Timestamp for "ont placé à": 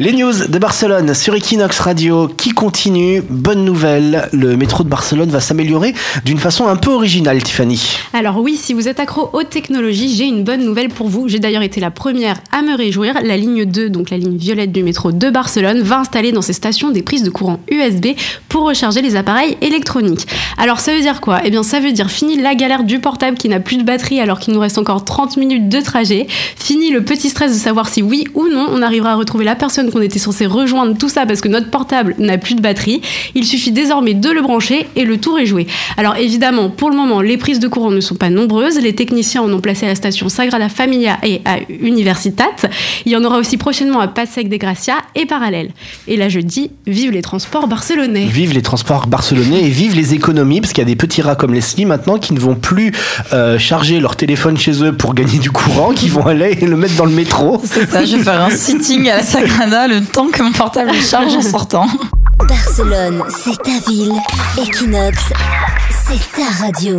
39.52-39.90